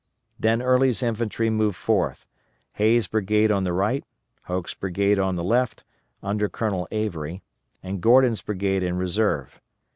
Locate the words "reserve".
8.97-9.61